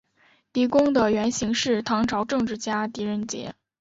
[0.51, 3.53] 狄公的原型是唐朝政治家狄仁杰。